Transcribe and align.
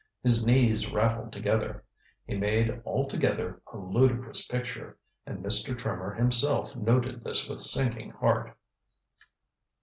His 0.23 0.47
knees 0.47 0.91
rattled 0.91 1.31
together. 1.31 1.83
He 2.25 2.35
made, 2.35 2.81
altogether, 2.87 3.61
a 3.71 3.77
ludicrous 3.77 4.47
picture, 4.47 4.97
and 5.27 5.45
Mr. 5.45 5.77
Trimmer 5.77 6.11
himself 6.15 6.75
noted 6.75 7.23
this 7.23 7.47
with 7.47 7.59
sinking 7.59 8.09
heart. 8.09 8.57